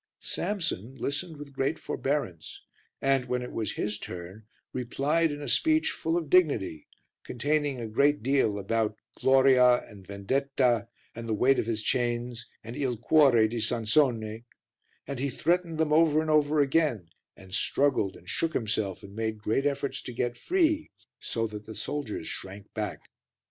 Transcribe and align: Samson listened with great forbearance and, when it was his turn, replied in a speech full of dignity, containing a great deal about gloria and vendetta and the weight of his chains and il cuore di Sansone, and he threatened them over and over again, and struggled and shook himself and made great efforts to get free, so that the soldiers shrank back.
Samson 0.17 0.95
listened 0.95 1.37
with 1.37 1.53
great 1.53 1.77
forbearance 1.77 2.63
and, 3.03 3.25
when 3.25 3.43
it 3.43 3.51
was 3.51 3.73
his 3.73 3.99
turn, 3.99 4.47
replied 4.73 5.31
in 5.31 5.43
a 5.43 5.47
speech 5.47 5.91
full 5.91 6.17
of 6.17 6.27
dignity, 6.27 6.87
containing 7.23 7.79
a 7.79 7.85
great 7.87 8.23
deal 8.23 8.57
about 8.57 8.97
gloria 9.13 9.87
and 9.87 10.07
vendetta 10.07 10.87
and 11.13 11.29
the 11.29 11.35
weight 11.35 11.59
of 11.59 11.67
his 11.67 11.83
chains 11.83 12.47
and 12.63 12.75
il 12.75 12.97
cuore 12.97 13.47
di 13.47 13.59
Sansone, 13.59 14.43
and 15.05 15.19
he 15.19 15.29
threatened 15.29 15.77
them 15.77 15.93
over 15.93 16.19
and 16.19 16.31
over 16.31 16.61
again, 16.61 17.09
and 17.37 17.53
struggled 17.53 18.15
and 18.15 18.27
shook 18.27 18.53
himself 18.53 19.03
and 19.03 19.15
made 19.15 19.37
great 19.37 19.67
efforts 19.67 20.01
to 20.01 20.13
get 20.13 20.35
free, 20.35 20.89
so 21.19 21.45
that 21.45 21.67
the 21.67 21.75
soldiers 21.75 22.27
shrank 22.27 22.73
back. 22.73 23.03